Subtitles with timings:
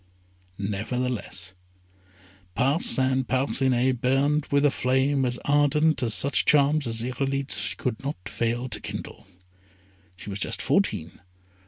[0.57, 1.53] Nevertheless
[2.55, 8.17] Parcin Parcinet burned with a flame as ardent as such charms as Irolite's could not
[8.27, 9.27] fail to kindle.
[10.15, 11.21] She was just fourteen.